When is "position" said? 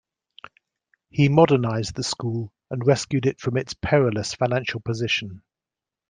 4.79-5.43